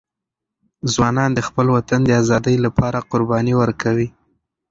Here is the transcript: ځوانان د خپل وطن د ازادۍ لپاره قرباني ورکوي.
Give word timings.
ځوانان 0.93 1.29
د 1.33 1.39
خپل 1.47 1.67
وطن 1.75 1.99
د 2.05 2.09
ازادۍ 2.21 2.55
لپاره 2.65 3.05
قرباني 3.11 3.53
ورکوي. 3.61 4.07